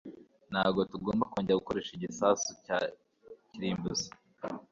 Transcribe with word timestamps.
Ntabwo 0.51 0.79
tugomba 0.91 1.29
kongera 1.31 1.59
gukoresha 1.61 1.91
igisasu 1.93 2.49
cya 2.65 2.77
kirimbuzi. 3.49 4.07